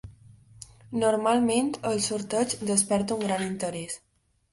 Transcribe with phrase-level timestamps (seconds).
[1.01, 3.99] Normalment, el sorteig desperta un gran interès.